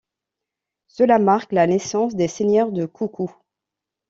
[0.87, 3.31] Cela marque la naissance des seigneurs de Koukou.